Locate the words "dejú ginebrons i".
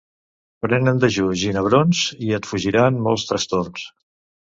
1.03-2.35